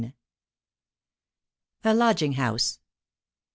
A 1.83 1.93
LODGING 1.93 2.31
HOUSE. 2.33 2.79